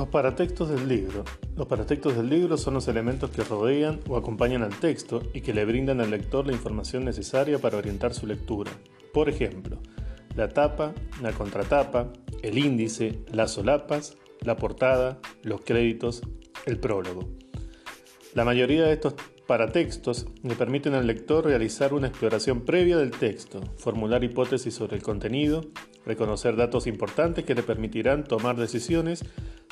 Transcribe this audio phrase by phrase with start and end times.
[0.00, 1.24] Los paratextos del libro.
[1.56, 5.52] Los paratextos del libro son los elementos que rodean o acompañan al texto y que
[5.52, 8.70] le brindan al lector la información necesaria para orientar su lectura.
[9.12, 9.76] Por ejemplo,
[10.36, 16.22] la tapa, la contratapa, el índice, las solapas, la portada, los créditos,
[16.64, 17.28] el prólogo.
[18.32, 23.60] La mayoría de estos paratextos le permiten al lector realizar una exploración previa del texto,
[23.76, 25.60] formular hipótesis sobre el contenido,
[26.04, 29.24] reconocer datos importantes que le permitirán tomar decisiones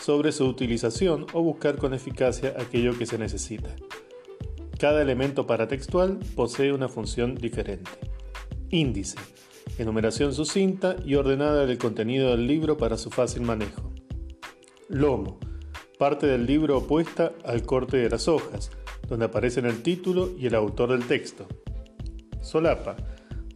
[0.00, 3.74] sobre su utilización o buscar con eficacia aquello que se necesita.
[4.78, 7.90] Cada elemento paratextual posee una función diferente.
[8.70, 9.16] Índice.
[9.78, 13.92] Enumeración sucinta y ordenada del contenido del libro para su fácil manejo.
[14.88, 15.38] Lomo.
[15.98, 18.70] Parte del libro opuesta al corte de las hojas,
[19.08, 21.46] donde aparecen el título y el autor del texto.
[22.42, 22.96] Solapa,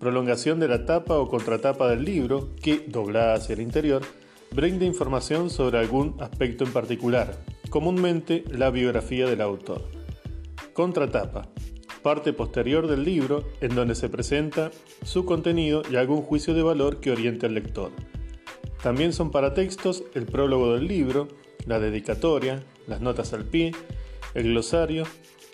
[0.00, 4.02] prolongación de la tapa o contratapa del libro que, doblada hacia el interior,
[4.50, 7.38] brinda información sobre algún aspecto en particular,
[7.68, 9.84] comúnmente la biografía del autor.
[10.72, 11.48] Contratapa,
[12.02, 14.70] parte posterior del libro en donde se presenta
[15.04, 17.92] su contenido y algún juicio de valor que oriente al lector.
[18.82, 21.28] También son para textos el prólogo del libro,
[21.66, 23.72] la dedicatoria, las notas al pie,
[24.32, 25.04] el glosario,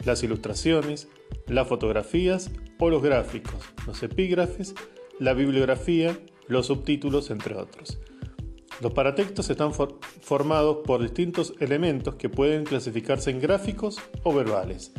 [0.05, 1.09] las ilustraciones,
[1.47, 4.75] las fotografías o los gráficos, los epígrafes,
[5.19, 7.99] la bibliografía, los subtítulos, entre otros.
[8.81, 14.93] Los paratextos están formados por distintos elementos que pueden clasificarse en gráficos o verbales.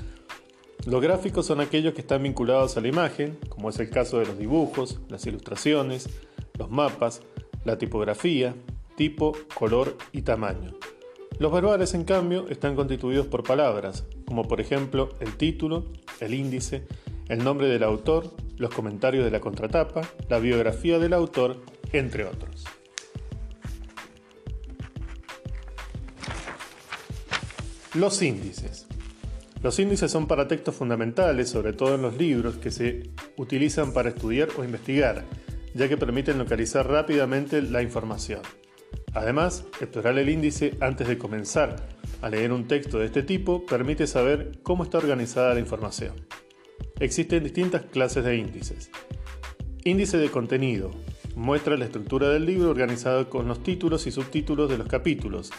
[0.86, 4.26] Los gráficos son aquellos que están vinculados a la imagen, como es el caso de
[4.26, 6.10] los dibujos, las ilustraciones,
[6.58, 7.22] los mapas,
[7.66, 8.56] la tipografía,
[8.96, 10.74] tipo, color y tamaño.
[11.38, 15.86] Los verbales, en cambio, están constituidos por palabras, como por ejemplo el título,
[16.20, 16.84] el índice,
[17.30, 22.66] el nombre del autor, los comentarios de la contratapa, la biografía del autor, entre otros.
[27.94, 28.86] Los índices.
[29.64, 34.10] Los índices son para textos fundamentales, sobre todo en los libros, que se utilizan para
[34.10, 35.24] estudiar o investigar,
[35.74, 38.42] ya que permiten localizar rápidamente la información.
[39.14, 44.08] Además, explorar el índice antes de comenzar a leer un texto de este tipo permite
[44.08, 46.14] saber cómo está organizada la información.
[47.00, 48.90] Existen distintas clases de índices.
[49.84, 50.92] Índice de contenido.
[51.36, 55.52] Muestra la estructura del libro organizado con los títulos y subtítulos de los capítulos,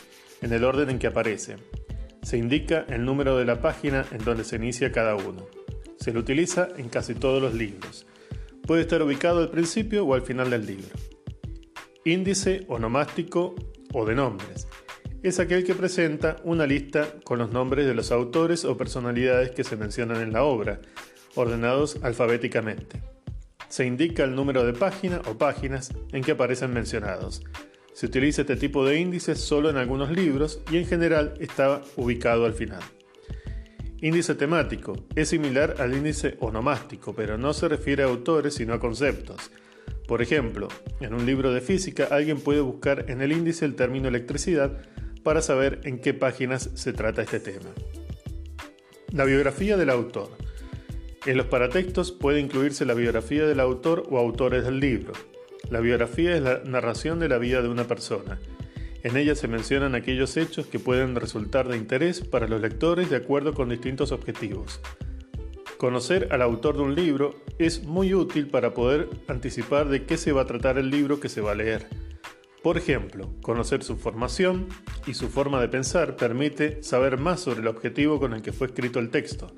[0.43, 1.61] en el orden en que aparecen.
[2.23, 5.47] Se indica el número de la página en donde se inicia cada uno.
[5.99, 8.07] Se lo utiliza en casi todos los libros.
[8.67, 10.95] Puede estar ubicado al principio o al final del libro.
[12.05, 13.55] Índice onomástico
[13.95, 14.69] o de nombres.
[15.21, 19.65] Es aquel que presenta una lista con los nombres de los autores o personalidades que
[19.65, 20.81] se mencionan en la obra,
[21.35, 23.03] ordenados alfabéticamente.
[23.69, 27.43] Se indica el número de página o páginas en que aparecen mencionados.
[27.95, 32.47] Se utiliza este tipo de índices solo en algunos libros y en general está ubicado
[32.47, 32.81] al final.
[34.01, 38.79] Índice temático es similar al índice onomástico, pero no se refiere a autores sino a
[38.79, 39.51] conceptos.
[40.07, 40.69] Por ejemplo,
[41.01, 44.79] en un libro de física alguien puede buscar en el índice el término electricidad
[45.23, 47.71] para saber en qué páginas se trata este tema.
[49.13, 50.31] La biografía del autor.
[51.27, 55.13] En los paratextos puede incluirse la biografía del autor o autores del libro.
[55.71, 58.39] La biografía es la narración de la vida de una persona.
[59.03, 63.17] En ella se mencionan aquellos hechos que pueden resultar de interés para los lectores de
[63.17, 64.81] acuerdo con distintos objetivos.
[65.79, 70.33] Conocer al autor de un libro es muy útil para poder anticipar de qué se
[70.33, 71.87] va a tratar el libro que se va a leer.
[72.63, 74.67] Por ejemplo, conocer su formación
[75.07, 78.67] y su forma de pensar permite saber más sobre el objetivo con el que fue
[78.67, 79.55] escrito el texto.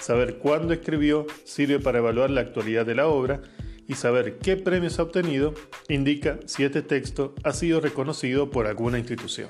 [0.00, 3.42] Saber cuándo escribió sirve para evaluar la actualidad de la obra
[3.86, 5.54] y saber qué premios ha obtenido
[5.88, 9.48] indica si este texto ha sido reconocido por alguna institución.